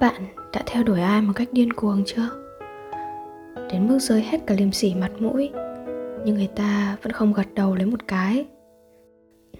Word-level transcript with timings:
Các 0.00 0.12
bạn 0.12 0.22
đã 0.52 0.62
theo 0.66 0.82
đuổi 0.82 1.00
ai 1.00 1.22
một 1.22 1.32
cách 1.36 1.48
điên 1.52 1.72
cuồng 1.72 2.02
chưa? 2.06 2.28
Đến 3.70 3.88
mức 3.88 3.98
rơi 3.98 4.22
hết 4.22 4.38
cả 4.46 4.54
liềm 4.58 4.72
sỉ 4.72 4.94
mặt 4.94 5.10
mũi, 5.18 5.50
Nhưng 6.24 6.34
người 6.34 6.48
ta 6.56 6.96
vẫn 7.02 7.12
không 7.12 7.32
gật 7.32 7.54
đầu 7.54 7.74
lấy 7.74 7.86
một 7.86 8.08
cái. 8.08 8.46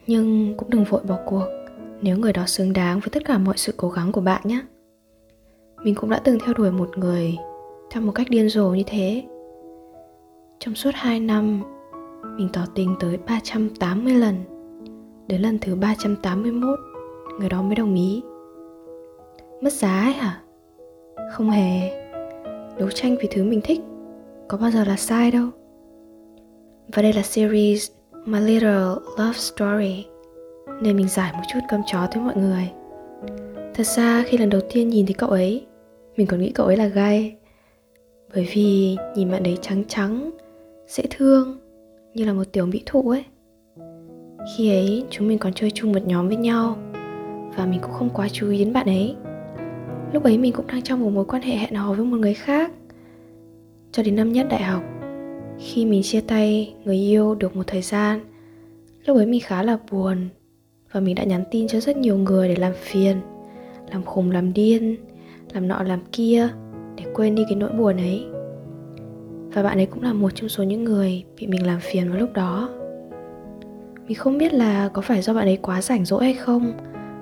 Nhưng 0.06 0.54
cũng 0.56 0.70
đừng 0.70 0.84
vội 0.84 1.00
bỏ 1.08 1.18
cuộc, 1.26 1.44
Nếu 2.02 2.18
người 2.18 2.32
đó 2.32 2.46
xứng 2.46 2.72
đáng 2.72 3.00
với 3.00 3.08
tất 3.12 3.24
cả 3.24 3.38
mọi 3.38 3.56
sự 3.56 3.74
cố 3.76 3.88
gắng 3.88 4.12
của 4.12 4.20
bạn 4.20 4.42
nhé. 4.44 4.60
Mình 5.84 5.94
cũng 5.94 6.10
đã 6.10 6.20
từng 6.24 6.38
theo 6.44 6.54
đuổi 6.54 6.70
một 6.70 6.98
người 6.98 7.36
Theo 7.90 8.02
một 8.02 8.12
cách 8.12 8.26
điên 8.30 8.48
rồ 8.48 8.70
như 8.70 8.84
thế. 8.86 9.24
Trong 10.58 10.74
suốt 10.74 10.90
2 10.94 11.20
năm, 11.20 11.62
Mình 12.36 12.48
tỏ 12.52 12.60
tình 12.74 12.94
tới 13.00 13.18
380 13.28 14.14
lần, 14.14 14.34
Đến 15.26 15.42
lần 15.42 15.58
thứ 15.58 15.74
381 15.74 16.78
Người 17.38 17.48
đó 17.48 17.62
mới 17.62 17.74
đồng 17.74 17.94
ý. 17.94 18.22
Mất 19.60 19.72
giá 19.72 20.00
ấy 20.00 20.12
hả? 20.12 20.40
Không 21.32 21.50
hề. 21.50 21.90
Đấu 22.78 22.90
tranh 22.90 23.16
vì 23.20 23.28
thứ 23.30 23.44
mình 23.44 23.60
thích, 23.64 23.80
Có 24.48 24.58
bao 24.58 24.70
giờ 24.70 24.84
là 24.84 24.96
sai 24.96 25.30
đâu. 25.30 25.48
Và 26.92 27.02
đây 27.02 27.12
là 27.12 27.22
series 27.22 27.90
My 28.26 28.40
Little 28.40 28.94
Love 29.18 29.32
Story 29.38 30.06
Nên 30.82 30.96
mình 30.96 31.08
giải 31.08 31.32
một 31.32 31.42
chút 31.52 31.58
cơm 31.68 31.80
chó 31.86 32.06
tới 32.12 32.22
mọi 32.22 32.36
người. 32.36 32.70
Thật 33.74 33.86
ra 33.86 34.24
khi 34.26 34.38
lần 34.38 34.50
đầu 34.50 34.60
tiên 34.72 34.88
nhìn 34.88 35.06
thấy 35.06 35.14
cậu 35.14 35.30
ấy, 35.30 35.66
Mình 36.16 36.26
còn 36.26 36.40
nghĩ 36.40 36.50
cậu 36.50 36.66
ấy 36.66 36.76
là 36.76 36.86
gay. 36.86 37.36
Bởi 38.34 38.48
vì 38.54 38.96
nhìn 39.16 39.30
bạn 39.30 39.42
ấy 39.42 39.58
trắng 39.60 39.84
trắng, 39.88 40.30
Dễ 40.88 41.04
thương, 41.10 41.58
Như 42.14 42.24
là 42.24 42.32
một 42.32 42.44
tiểu 42.52 42.66
mỹ 42.66 42.82
thụ 42.86 43.10
ấy. 43.10 43.24
Khi 44.56 44.70
ấy, 44.70 45.04
chúng 45.10 45.28
mình 45.28 45.38
còn 45.38 45.52
chơi 45.52 45.70
chung 45.70 45.92
một 45.92 46.02
nhóm 46.06 46.28
với 46.28 46.36
nhau, 46.36 46.76
Và 47.56 47.66
mình 47.66 47.80
cũng 47.82 47.92
không 47.92 48.10
quá 48.14 48.28
chú 48.32 48.50
ý 48.50 48.58
đến 48.58 48.72
bạn 48.72 48.86
ấy. 48.86 49.16
Lúc 50.12 50.22
ấy 50.22 50.38
mình 50.38 50.52
cũng 50.52 50.66
đang 50.66 50.82
trong 50.82 51.00
một 51.00 51.10
mối 51.10 51.24
quan 51.24 51.42
hệ 51.42 51.56
hẹn 51.56 51.74
hò 51.74 51.92
với 51.92 52.06
một 52.06 52.16
người 52.16 52.34
khác. 52.34 52.70
Cho 53.92 54.02
đến 54.02 54.16
năm 54.16 54.32
nhất 54.32 54.46
đại 54.50 54.62
học, 54.62 54.82
Khi 55.58 55.86
mình 55.86 56.02
chia 56.02 56.20
tay, 56.20 56.74
người 56.84 56.96
yêu 56.96 57.34
được 57.34 57.56
một 57.56 57.66
thời 57.66 57.82
gian, 57.82 58.20
Lúc 59.06 59.16
ấy 59.16 59.26
mình 59.26 59.40
khá 59.44 59.62
là 59.62 59.78
buồn 59.90 60.28
Và 60.92 61.00
mình 61.00 61.14
đã 61.14 61.24
nhắn 61.24 61.44
tin 61.50 61.68
cho 61.68 61.80
rất 61.80 61.96
nhiều 61.96 62.18
người 62.18 62.48
để 62.48 62.56
làm 62.56 62.72
phiền, 62.82 63.16
Làm 63.92 64.04
khùng, 64.04 64.30
làm 64.30 64.52
điên, 64.52 64.96
Làm 65.52 65.68
nọ, 65.68 65.82
làm 65.82 66.00
kia 66.12 66.48
Để 66.96 67.04
quên 67.14 67.34
đi 67.34 67.44
cái 67.48 67.56
nỗi 67.56 67.70
buồn 67.70 67.96
ấy. 67.96 68.26
Và 69.52 69.62
bạn 69.62 69.78
ấy 69.78 69.86
cũng 69.86 70.02
là 70.02 70.12
một 70.12 70.30
trong 70.34 70.48
số 70.48 70.62
những 70.62 70.84
người 70.84 71.24
Bị 71.40 71.46
mình 71.46 71.66
làm 71.66 71.80
phiền 71.80 72.08
vào 72.08 72.18
lúc 72.18 72.32
đó. 72.32 72.70
Mình 74.08 74.16
không 74.16 74.38
biết 74.38 74.54
là 74.54 74.88
có 74.88 75.02
phải 75.02 75.22
do 75.22 75.34
bạn 75.34 75.46
ấy 75.46 75.56
quá 75.62 75.82
rảnh 75.82 76.04
rỗi 76.04 76.24
hay 76.24 76.34
không 76.34 76.72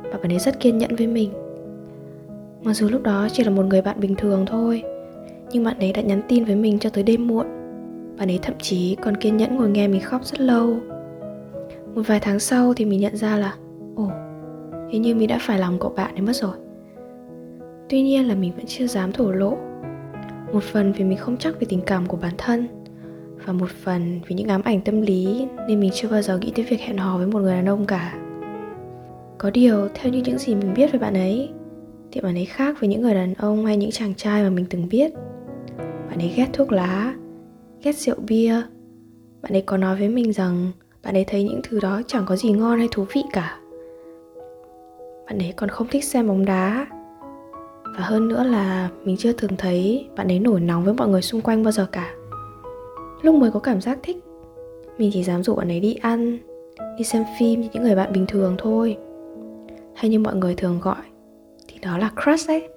Và 0.02 0.18
bạn 0.18 0.32
ấy 0.32 0.38
rất 0.38 0.60
kiên 0.60 0.78
nhẫn 0.78 0.96
với 0.96 1.06
mình. 1.06 1.43
Mặc 2.64 2.72
dù 2.74 2.88
lúc 2.88 3.02
đó 3.02 3.28
chỉ 3.32 3.44
là 3.44 3.50
một 3.50 3.66
người 3.66 3.82
bạn 3.82 4.00
bình 4.00 4.14
thường 4.14 4.46
thôi 4.46 4.82
Nhưng 5.52 5.64
bạn 5.64 5.78
ấy 5.78 5.92
đã 5.92 6.02
nhắn 6.02 6.22
tin 6.28 6.44
với 6.44 6.56
mình 6.56 6.78
cho 6.78 6.90
tới 6.90 7.04
đêm 7.04 7.26
muộn. 7.26 7.46
Bạn 8.18 8.30
ấy 8.30 8.38
thậm 8.42 8.54
chí 8.60 8.96
còn 9.02 9.16
kiên 9.16 9.36
nhẫn 9.36 9.56
ngồi 9.56 9.70
nghe 9.70 9.88
mình 9.88 10.00
khóc 10.00 10.24
rất 10.24 10.40
lâu. 10.40 10.76
Một 11.94 12.02
vài 12.06 12.20
tháng 12.20 12.40
sau 12.40 12.74
thì 12.74 12.84
mình 12.84 13.00
nhận 13.00 13.16
ra 13.16 13.36
là 13.36 13.54
Ồ, 13.96 14.10
hình 14.90 15.02
như 15.02 15.14
mình 15.14 15.28
đã 15.28 15.38
phải 15.40 15.58
lòng 15.58 15.78
cậu 15.80 15.92
bạn 15.96 16.14
ấy 16.14 16.20
mất 16.20 16.36
rồi. 16.36 16.56
Tuy 17.88 18.02
nhiên 18.02 18.28
là 18.28 18.34
mình 18.34 18.52
vẫn 18.56 18.66
chưa 18.66 18.86
dám 18.86 19.12
thổ 19.12 19.32
lộ. 19.32 19.56
Một 20.52 20.62
phần 20.62 20.92
vì 20.92 21.04
mình 21.04 21.18
không 21.18 21.36
chắc 21.36 21.60
về 21.60 21.66
tình 21.68 21.80
cảm 21.86 22.06
của 22.06 22.16
bản 22.16 22.34
thân 22.38 22.66
Và 23.46 23.52
một 23.52 23.70
phần 23.70 24.20
vì 24.26 24.34
những 24.36 24.48
ám 24.48 24.62
ảnh 24.64 24.80
tâm 24.80 25.00
lý 25.00 25.46
Nên 25.68 25.80
mình 25.80 25.90
chưa 25.94 26.08
bao 26.08 26.22
giờ 26.22 26.38
nghĩ 26.38 26.52
tới 26.54 26.64
việc 26.64 26.80
hẹn 26.80 26.96
hò 26.96 27.18
với 27.18 27.26
một 27.26 27.38
người 27.38 27.54
đàn 27.54 27.68
ông 27.68 27.84
cả. 27.86 28.14
Có 29.38 29.50
điều, 29.50 29.88
theo 29.94 30.12
như 30.12 30.22
những 30.24 30.38
gì 30.38 30.54
mình 30.54 30.74
biết 30.74 30.92
về 30.92 30.98
bạn 30.98 31.14
ấy 31.14 31.50
thì 32.14 32.20
bạn 32.20 32.34
ấy 32.34 32.44
khác 32.44 32.76
với 32.80 32.88
những 32.88 33.02
người 33.02 33.14
đàn 33.14 33.34
ông 33.34 33.66
hay 33.66 33.76
những 33.76 33.90
chàng 33.90 34.14
trai 34.14 34.42
mà 34.42 34.50
mình 34.50 34.66
từng 34.70 34.88
biết. 34.88 35.12
Bạn 35.78 36.18
ấy 36.18 36.32
ghét 36.36 36.46
thuốc 36.52 36.72
lá, 36.72 37.14
ghét 37.82 37.96
rượu 37.96 38.16
bia. 38.26 38.62
Bạn 39.42 39.52
ấy 39.52 39.62
có 39.62 39.76
nói 39.76 39.96
với 39.96 40.08
mình 40.08 40.32
rằng 40.32 40.72
bạn 41.02 41.16
ấy 41.16 41.24
thấy 41.24 41.42
những 41.42 41.60
thứ 41.64 41.80
đó 41.80 42.02
chẳng 42.06 42.24
có 42.26 42.36
gì 42.36 42.50
ngon 42.52 42.78
hay 42.78 42.88
thú 42.90 43.04
vị 43.14 43.22
cả. 43.32 43.58
Bạn 45.26 45.38
ấy 45.38 45.52
còn 45.56 45.68
không 45.68 45.86
thích 45.90 46.04
xem 46.04 46.28
bóng 46.28 46.44
đá. 46.44 46.86
Và 47.84 48.04
hơn 48.04 48.28
nữa 48.28 48.42
là 48.42 48.88
mình 49.04 49.16
chưa 49.16 49.32
từng 49.32 49.56
thấy 49.58 50.08
bạn 50.16 50.28
ấy 50.28 50.38
nổi 50.38 50.60
nóng 50.60 50.84
với 50.84 50.94
mọi 50.94 51.08
người 51.08 51.22
xung 51.22 51.40
quanh 51.40 51.62
bao 51.62 51.72
giờ 51.72 51.86
cả. 51.92 52.14
Lúc 53.22 53.34
mới 53.34 53.50
có 53.50 53.60
cảm 53.60 53.80
giác 53.80 53.98
thích, 54.02 54.16
mình 54.98 55.10
chỉ 55.12 55.24
dám 55.24 55.42
dụ 55.42 55.54
bạn 55.54 55.68
ấy 55.68 55.80
đi 55.80 55.94
ăn, 55.94 56.38
đi 56.98 57.04
xem 57.04 57.24
phim 57.38 57.60
như 57.60 57.68
những 57.72 57.82
người 57.82 57.96
bạn 57.96 58.12
bình 58.12 58.26
thường 58.28 58.54
thôi. 58.58 58.96
Hay 59.94 60.10
như 60.10 60.18
mọi 60.18 60.34
người 60.34 60.54
thường 60.54 60.80
gọi 60.82 60.96
đó 61.84 61.98
là 61.98 62.10
crush 62.24 62.50
ấy 62.50 62.68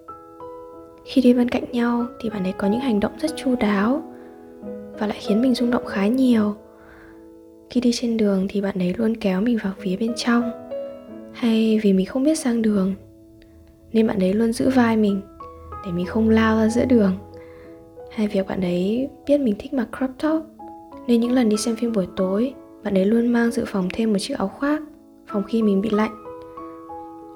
khi 1.05 1.21
đi 1.21 1.33
bên 1.33 1.49
cạnh 1.49 1.63
nhau 1.71 2.05
thì 2.19 2.29
bạn 2.29 2.43
ấy 2.43 2.53
có 2.57 2.67
những 2.67 2.79
hành 2.79 2.99
động 2.99 3.11
rất 3.19 3.31
chu 3.35 3.55
đáo 3.55 4.03
và 4.99 5.07
lại 5.07 5.17
khiến 5.19 5.41
mình 5.41 5.53
rung 5.53 5.71
động 5.71 5.85
khá 5.85 6.07
nhiều. 6.07 6.55
Khi 7.69 7.81
đi 7.81 7.91
trên 7.93 8.17
đường 8.17 8.45
thì 8.49 8.61
bạn 8.61 8.79
ấy 8.79 8.93
luôn 8.97 9.15
kéo 9.17 9.41
mình 9.41 9.57
vào 9.63 9.73
phía 9.79 9.97
bên 9.97 10.13
trong. 10.15 10.51
Hay 11.33 11.79
vì 11.83 11.93
mình 11.93 12.05
không 12.05 12.23
biết 12.23 12.39
sang 12.39 12.61
đường, 12.61 12.93
nên 13.93 14.07
bạn 14.07 14.19
ấy 14.19 14.33
luôn 14.33 14.53
giữ 14.53 14.69
vai 14.69 14.97
mình 14.97 15.21
để 15.85 15.91
mình 15.91 16.05
không 16.05 16.29
lao 16.29 16.57
ra 16.57 16.69
giữa 16.69 16.85
đường. 16.85 17.13
Hay 18.11 18.27
việc 18.27 18.47
bạn 18.47 18.61
ấy 18.61 19.09
biết 19.27 19.37
mình 19.37 19.55
thích 19.59 19.73
mặc 19.73 19.87
crop 19.97 20.11
top, 20.23 20.43
nên 21.07 21.21
những 21.21 21.31
lần 21.31 21.49
đi 21.49 21.57
xem 21.57 21.75
phim 21.75 21.91
buổi 21.91 22.07
tối, 22.15 22.53
bạn 22.83 22.97
ấy 22.97 23.05
luôn 23.05 23.27
mang 23.27 23.51
dự 23.51 23.63
phòng 23.67 23.89
thêm 23.93 24.13
một 24.13 24.19
chiếc 24.19 24.37
áo 24.37 24.47
khoác 24.47 24.81
phòng 25.27 25.43
khi 25.43 25.63
mình 25.63 25.81
bị 25.81 25.89
lạnh. 25.89 26.23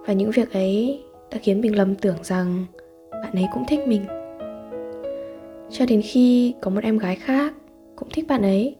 Và 0.05 0.13
những 0.13 0.31
việc 0.31 0.53
ấy 0.53 1.03
đã 1.31 1.37
khiến 1.41 1.61
mình 1.61 1.75
lầm 1.75 1.95
tưởng 1.95 2.23
rằng 2.23 2.65
bạn 3.11 3.33
ấy 3.33 3.45
cũng 3.53 3.63
thích 3.67 3.79
mình. 3.87 4.05
Cho 5.69 5.85
đến 5.85 6.01
khi 6.03 6.53
có 6.61 6.71
một 6.71 6.83
em 6.83 6.97
gái 6.97 7.15
khác 7.15 7.53
cũng 7.95 8.09
thích 8.13 8.25
bạn 8.27 8.41
ấy, 8.41 8.75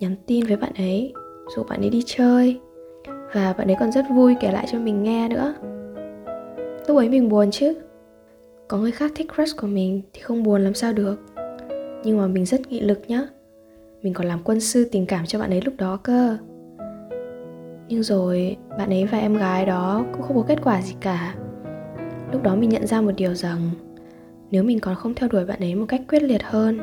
nhắn 0.00 0.16
tin 0.26 0.46
với 0.46 0.56
bạn 0.56 0.72
ấy, 0.78 1.12
rủ 1.56 1.62
bạn 1.62 1.80
ấy 1.80 1.90
đi 1.90 2.02
chơi, 2.06 2.60
và 3.34 3.54
bạn 3.58 3.70
ấy 3.70 3.76
còn 3.80 3.92
rất 3.92 4.04
vui 4.10 4.36
kể 4.40 4.52
lại 4.52 4.66
cho 4.72 4.78
mình 4.78 5.02
nghe 5.02 5.28
nữa. 5.28 5.54
Lúc 6.88 6.96
ấy 6.96 7.08
mình 7.08 7.28
buồn 7.28 7.50
chứ. 7.50 7.74
Có 8.68 8.78
người 8.78 8.92
khác 8.92 9.12
thích 9.14 9.26
crush 9.34 9.56
của 9.56 9.66
mình 9.66 10.02
thì 10.12 10.20
không 10.20 10.42
buồn 10.42 10.64
làm 10.64 10.74
sao 10.74 10.92
được. 10.92 11.16
Nhưng 12.04 12.18
mà 12.18 12.26
mình 12.26 12.46
rất 12.46 12.60
nghị 12.68 12.80
lực 12.80 13.00
nhá. 13.08 13.28
Mình 14.02 14.14
còn 14.14 14.26
làm 14.26 14.40
quân 14.44 14.60
sư 14.60 14.88
tình 14.92 15.06
cảm 15.06 15.26
cho 15.26 15.38
bạn 15.38 15.50
ấy 15.50 15.60
lúc 15.60 15.74
đó 15.78 15.98
cơ. 16.02 16.36
Nhưng 17.88 18.02
rồi 18.02 18.56
bạn 18.78 18.90
ấy 18.90 19.04
và 19.04 19.18
em 19.18 19.34
gái 19.34 19.66
đó 19.66 20.04
cũng 20.12 20.22
không 20.22 20.36
có 20.36 20.44
kết 20.48 20.58
quả 20.64 20.82
gì 20.82 20.94
cả 21.00 21.34
lúc 22.36 22.42
đó 22.42 22.54
mình 22.54 22.70
nhận 22.70 22.86
ra 22.86 23.00
một 23.00 23.12
điều 23.16 23.34
rằng 23.34 23.70
nếu 24.50 24.62
mình 24.62 24.80
còn 24.80 24.94
không 24.94 25.14
theo 25.14 25.28
đuổi 25.28 25.44
bạn 25.44 25.60
ấy 25.60 25.74
một 25.74 25.84
cách 25.88 26.02
quyết 26.08 26.22
liệt 26.22 26.42
hơn, 26.42 26.78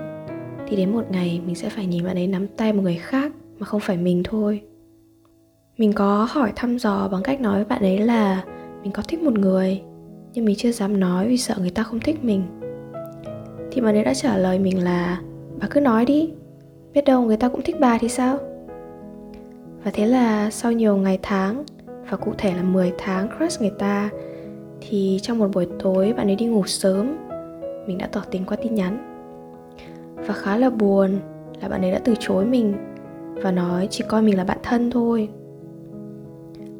thì 0.68 0.76
đến 0.76 0.94
một 0.94 1.04
ngày 1.12 1.42
mình 1.46 1.56
sẽ 1.56 1.70
phải 1.70 1.86
nhìn 1.86 2.06
bạn 2.06 2.16
ấy 2.16 2.28
nắm 2.28 2.48
tay 2.48 2.74
một 2.74 2.82
người 2.82 2.96
khác 2.96 3.32
mà 3.60 3.66
không 3.66 3.80
phải 3.80 3.98
mình 3.98 4.24
thôi. 4.24 4.62
Mình 5.78 5.94
có 5.94 6.28
hỏi 6.32 6.52
thăm 6.56 6.78
dò 6.78 7.08
bằng 7.12 7.24
cách 7.24 7.42
nói 7.42 7.56
với 7.56 7.66
bạn 7.66 7.82
ấy 7.82 7.98
là 7.98 8.44
mình 8.84 8.92
có 8.92 9.04
thích 9.08 9.24
một 9.24 9.40
người, 9.40 9.82
nhưng 10.34 10.46
mình 10.46 10.56
chưa 10.56 10.72
dám 10.72 11.00
nói 11.00 11.28
vì 11.28 11.38
sợ 11.38 11.56
người 11.60 11.70
ta 11.70 11.84
không 11.84 12.00
thích 12.00 12.24
mình. 12.24 12.44
Thì 13.72 13.82
bạn 13.82 13.96
ấy 13.96 14.04
đã 14.04 14.14
trả 14.14 14.38
lời 14.38 14.60
mình 14.60 14.84
là, 14.84 15.22
bà 15.62 15.68
cứ 15.68 15.80
nói 15.80 16.06
đi, 16.06 16.30
biết 16.94 17.06
đâu 17.06 17.22
người 17.22 17.38
ta 17.38 17.50
cũng 17.50 17.62
thích 17.62 17.76
bà 17.80 17.98
thì 17.98 18.10
sao? 18.10 18.38
Và 19.84 19.92
thế 19.94 20.06
là 20.06 20.50
sau 20.50 20.72
nhiều 20.72 20.98
ngày 20.98 21.20
tháng, 21.22 21.64
và 22.10 22.18
cụ 22.18 22.32
thể 22.38 22.54
là 22.54 22.64
10 22.64 22.94
tháng 22.98 23.28
crush 23.38 23.62
người 23.62 23.74
ta 23.80 24.10
thì 24.90 25.20
trong 25.22 25.40
một 25.40 25.50
buổi 25.54 25.68
tối 25.80 26.14
bạn 26.18 26.28
ấy 26.28 26.36
đi 26.36 26.46
ngủ 26.46 26.64
sớm. 26.66 27.18
Mình 27.88 27.98
đã 27.98 28.08
tỏ 28.12 28.22
tình 28.32 28.46
qua 28.46 28.58
tin 28.62 28.76
nhắn. 28.76 28.98
Và 30.16 30.34
khá 30.34 30.58
là 30.58 30.70
buồn 30.70 31.20
là 31.62 31.70
bạn 31.70 31.82
ấy 31.82 31.92
đã 31.92 32.00
từ 32.04 32.14
chối 32.20 32.46
mình 32.46 32.74
và 33.44 33.52
nói 33.52 33.88
chỉ 33.92 34.04
coi 34.08 34.22
mình 34.22 34.38
là 34.38 34.44
bạn 34.44 34.58
thân 34.64 34.92
thôi. 34.92 35.30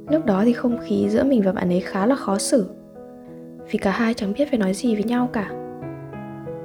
Lúc 0.10 0.26
đó 0.26 0.42
thì 0.46 0.54
không 0.54 0.78
khí 0.84 1.10
giữa 1.10 1.24
mình 1.24 1.42
và 1.46 1.52
bạn 1.52 1.70
ấy 1.70 1.80
khá 1.80 2.06
là 2.06 2.16
khó 2.16 2.38
xử, 2.38 2.70
vì 3.72 3.80
cả 3.80 3.92
hai 3.92 4.14
chẳng 4.14 4.34
biết 4.38 4.50
phải 4.50 4.60
nói 4.60 4.74
gì 4.74 4.96
với 4.96 5.04
nhau 5.04 5.30
cả. 5.34 5.50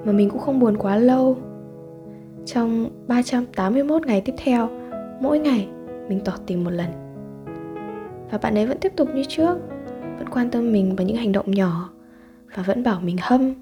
Mà 0.04 0.12
mình 0.12 0.30
cũng 0.30 0.40
không 0.40 0.60
buồn 0.60 0.76
quá 0.76 0.96
lâu. 0.96 1.36
Trong 2.46 2.90
381 3.06 4.06
ngày 4.06 4.20
tiếp 4.20 4.34
theo, 4.36 4.68
mỗi 5.20 5.38
ngày 5.38 5.68
mình 6.08 6.20
tỏ 6.24 6.32
tình 6.46 6.64
một 6.64 6.70
lần. 6.70 6.86
Và 8.30 8.38
bạn 8.38 8.54
ấy 8.58 8.66
vẫn 8.66 8.78
tiếp 8.78 8.92
tục 8.96 9.08
như 9.14 9.22
trước 9.28 9.58
vẫn 10.28 10.38
quan 10.38 10.50
tâm 10.50 10.72
mình 10.72 10.96
bằng 10.96 11.06
những 11.06 11.16
hành 11.16 11.32
động 11.32 11.50
nhỏ 11.50 11.90
và 12.54 12.62
vẫn 12.62 12.82
bảo 12.82 13.00
mình 13.00 13.16
hâm 13.20 13.54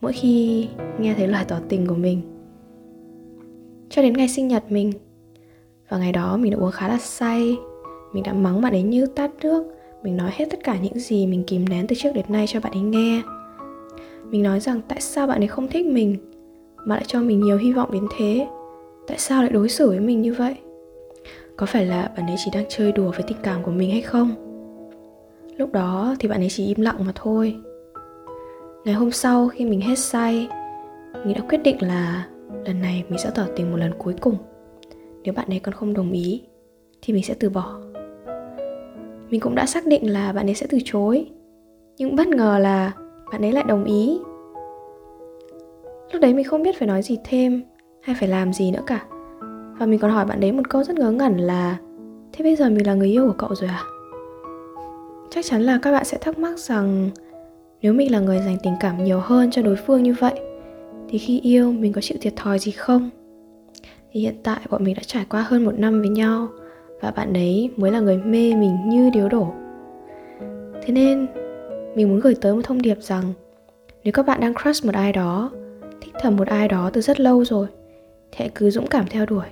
mỗi 0.00 0.12
khi 0.12 0.68
nghe 0.98 1.14
thấy 1.14 1.28
lời 1.28 1.44
tỏ 1.48 1.56
tình 1.68 1.86
của 1.86 1.94
mình. 1.94 2.20
Cho 3.90 4.02
đến 4.02 4.12
ngày 4.12 4.28
sinh 4.28 4.48
nhật 4.48 4.64
mình, 4.68 4.92
và 5.88 5.98
ngày 5.98 6.12
đó 6.12 6.36
mình 6.36 6.50
đã 6.50 6.58
uống 6.58 6.70
khá 6.70 6.88
là 6.88 6.98
say, 6.98 7.56
mình 8.12 8.22
đã 8.22 8.32
mắng 8.32 8.60
bạn 8.60 8.72
ấy 8.72 8.82
như 8.82 9.06
tát 9.06 9.30
nước, 9.42 9.64
mình 10.02 10.16
nói 10.16 10.30
hết 10.32 10.44
tất 10.50 10.64
cả 10.64 10.78
những 10.82 10.98
gì 10.98 11.26
mình 11.26 11.44
kìm 11.46 11.68
nén 11.68 11.86
từ 11.86 11.96
trước 11.96 12.10
đến 12.14 12.24
nay 12.28 12.46
cho 12.48 12.60
bạn 12.60 12.72
ấy 12.72 12.82
nghe. 12.82 13.22
Mình 14.30 14.42
nói 14.42 14.60
rằng 14.60 14.80
tại 14.88 15.00
sao 15.00 15.26
bạn 15.26 15.40
ấy 15.40 15.48
không 15.48 15.68
thích 15.68 15.86
mình, 15.86 16.16
mà 16.86 16.94
lại 16.94 17.04
cho 17.06 17.20
mình 17.20 17.40
nhiều 17.40 17.56
hy 17.56 17.72
vọng 17.72 17.92
đến 17.92 18.06
thế? 18.18 18.46
Tại 19.06 19.18
sao 19.18 19.42
lại 19.42 19.52
đối 19.52 19.68
xử 19.68 19.88
với 19.88 20.00
mình 20.00 20.22
như 20.22 20.34
vậy? 20.34 20.56
Có 21.56 21.66
phải 21.66 21.86
là 21.86 22.12
bạn 22.16 22.26
ấy 22.26 22.36
chỉ 22.44 22.50
đang 22.54 22.64
chơi 22.68 22.92
đùa 22.92 23.10
với 23.10 23.22
tình 23.22 23.38
cảm 23.42 23.62
của 23.62 23.70
mình 23.70 23.90
hay 23.90 24.02
không? 24.02 24.43
Lúc 25.56 25.72
đó 25.72 26.14
thì 26.18 26.28
bạn 26.28 26.40
ấy 26.40 26.48
chỉ 26.48 26.66
im 26.66 26.80
lặng 26.80 26.96
mà 27.06 27.12
thôi. 27.14 27.56
Ngày 28.84 28.94
hôm 28.94 29.10
sau 29.10 29.48
khi 29.48 29.64
mình 29.64 29.80
hết 29.80 29.98
say, 29.98 30.48
mình 31.24 31.34
đã 31.34 31.40
quyết 31.48 31.58
định 31.64 31.76
là 31.80 32.26
lần 32.66 32.80
này 32.82 33.04
mình 33.08 33.18
sẽ 33.18 33.30
tỏ 33.34 33.42
tình 33.56 33.70
một 33.70 33.76
lần 33.76 33.92
cuối 33.98 34.14
cùng. 34.20 34.36
Nếu 35.22 35.34
bạn 35.34 35.48
ấy 35.48 35.58
còn 35.58 35.74
không 35.74 35.94
đồng 35.94 36.12
ý, 36.12 36.42
thì 37.02 37.14
mình 37.14 37.22
sẽ 37.22 37.34
từ 37.40 37.50
bỏ. 37.50 37.80
Mình 39.30 39.40
cũng 39.40 39.54
đã 39.54 39.66
xác 39.66 39.86
định 39.86 40.12
là 40.12 40.32
bạn 40.32 40.48
ấy 40.48 40.54
sẽ 40.54 40.66
từ 40.70 40.78
chối, 40.84 41.30
nhưng 41.96 42.16
bất 42.16 42.28
ngờ 42.28 42.58
là 42.58 42.92
bạn 43.32 43.44
ấy 43.44 43.52
lại 43.52 43.64
đồng 43.68 43.84
ý. 43.84 44.18
Lúc 46.12 46.22
đấy 46.22 46.34
mình 46.34 46.44
không 46.44 46.62
biết 46.62 46.78
phải 46.78 46.88
nói 46.88 47.02
gì 47.02 47.18
thêm 47.24 47.62
hay 48.02 48.16
phải 48.20 48.28
làm 48.28 48.52
gì 48.52 48.70
nữa 48.70 48.82
cả. 48.86 49.06
Và 49.78 49.86
mình 49.86 49.98
còn 49.98 50.10
hỏi 50.10 50.26
bạn 50.26 50.40
đấy 50.40 50.52
một 50.52 50.62
câu 50.70 50.84
rất 50.84 50.98
ngớ 50.98 51.10
ngẩn 51.10 51.36
là, 51.36 51.76
thế 52.32 52.42
bây 52.42 52.56
giờ 52.56 52.70
mình 52.70 52.86
là 52.86 52.94
người 52.94 53.08
yêu 53.08 53.26
của 53.26 53.34
cậu 53.38 53.54
rồi 53.54 53.70
à? 53.70 53.82
Chắc 55.34 55.44
chắn 55.44 55.62
là 55.62 55.78
các 55.82 55.92
bạn 55.92 56.04
sẽ 56.04 56.18
thắc 56.20 56.38
mắc 56.38 56.58
rằng 56.58 57.10
nếu 57.82 57.92
mình 57.92 58.12
là 58.12 58.20
người 58.20 58.38
dành 58.38 58.56
tình 58.62 58.74
cảm 58.80 59.04
nhiều 59.04 59.20
hơn 59.20 59.50
cho 59.50 59.62
đối 59.62 59.76
phương 59.76 60.02
như 60.02 60.14
vậy, 60.20 60.40
thì 61.08 61.18
khi 61.18 61.40
yêu 61.40 61.72
mình 61.72 61.92
có 61.92 62.00
chịu 62.00 62.18
thiệt 62.20 62.36
thòi 62.36 62.58
gì 62.58 62.72
không? 62.72 63.10
Thì 64.12 64.20
hiện 64.20 64.34
tại 64.42 64.60
bọn 64.70 64.84
mình 64.84 64.94
đã 64.94 65.02
trải 65.06 65.26
qua 65.30 65.44
hơn 65.48 65.64
một 65.64 65.78
năm 65.78 66.00
với 66.00 66.08
nhau 66.08 66.48
và 67.00 67.10
bạn 67.10 67.32
ấy 67.32 67.70
mới 67.76 67.90
là 67.90 68.00
người 68.00 68.16
mê 68.16 68.54
mình 68.54 68.76
như 68.86 69.10
điếu 69.10 69.28
đổ. 69.28 69.54
Thế 70.82 70.92
nên, 70.92 71.26
mình 71.94 72.08
muốn 72.08 72.20
gửi 72.20 72.34
tới 72.40 72.54
một 72.54 72.62
thông 72.64 72.82
điệp 72.82 72.98
rằng 73.00 73.32
nếu 74.04 74.12
các 74.12 74.26
bạn 74.26 74.40
đang 74.40 74.54
crush 74.54 74.84
một 74.84 74.94
ai 74.94 75.12
đó, 75.12 75.50
thích 76.00 76.14
thầm 76.20 76.36
một 76.36 76.48
ai 76.48 76.68
đó 76.68 76.90
từ 76.92 77.00
rất 77.00 77.20
lâu 77.20 77.44
rồi, 77.44 77.66
thì 78.32 78.38
hãy 78.38 78.50
cứ 78.54 78.70
dũng 78.70 78.86
cảm 78.86 79.06
theo 79.10 79.26
đuổi. 79.26 79.46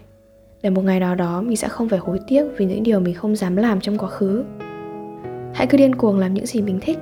Để 0.62 0.70
một 0.70 0.82
ngày 0.82 1.00
nào 1.00 1.14
đó 1.14 1.42
mình 1.42 1.56
sẽ 1.56 1.68
không 1.68 1.88
phải 1.88 1.98
hối 1.98 2.18
tiếc 2.28 2.44
vì 2.56 2.64
những 2.64 2.82
điều 2.82 3.00
mình 3.00 3.14
không 3.14 3.36
dám 3.36 3.56
làm 3.56 3.80
trong 3.80 3.98
quá 3.98 4.08
khứ 4.08 4.44
hãy 5.54 5.66
cứ 5.66 5.78
điên 5.78 5.94
cuồng 5.94 6.18
làm 6.18 6.34
những 6.34 6.46
gì 6.46 6.62
mình 6.62 6.78
thích. 6.82 6.98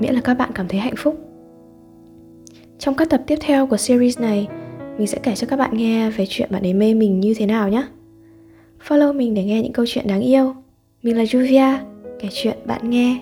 Miễn 0.00 0.14
là 0.14 0.20
các 0.20 0.34
bạn 0.34 0.50
cảm 0.54 0.68
thấy 0.68 0.80
hạnh 0.80 0.96
phúc. 0.96 1.20
Trong 2.78 2.94
các 2.94 3.10
tập 3.10 3.22
tiếp 3.26 3.38
theo 3.40 3.66
của 3.66 3.76
series 3.76 4.20
này, 4.20 4.48
mình 4.98 5.06
sẽ 5.06 5.18
kể 5.22 5.34
cho 5.34 5.46
các 5.50 5.56
bạn 5.56 5.76
nghe 5.76 6.10
về 6.10 6.26
chuyện 6.28 6.48
bạn 6.52 6.62
ấy 6.62 6.74
mê 6.74 6.94
mình 6.94 7.20
như 7.20 7.34
thế 7.34 7.46
nào 7.46 7.68
nhé 7.68 7.86
follow 8.88 9.14
mình 9.14 9.34
để 9.34 9.44
nghe 9.44 9.62
những 9.62 9.72
câu 9.72 9.84
chuyện 9.88 10.06
đáng 10.06 10.20
yêu. 10.20 10.54
Mình 11.02 11.16
là 11.16 11.24
Juvia 11.24 11.78
kể 12.20 12.28
chuyện 12.32 12.58
bạn 12.64 12.90
nghe. 12.90 13.20